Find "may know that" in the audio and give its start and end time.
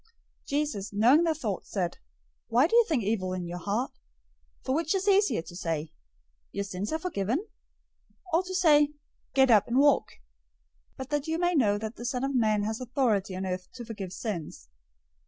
11.37-11.97